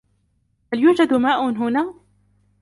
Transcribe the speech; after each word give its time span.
هل 0.73 0.79
يوجد 0.79 1.13
ماء 1.13 1.49
هنا؟ 1.51 1.93